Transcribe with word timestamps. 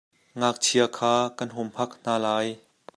Ngakchia 0.39 0.85
kha 0.97 1.13
kan 1.37 1.49
humhak 1.55 1.91
hna 2.01 2.13
lai. 2.25 2.47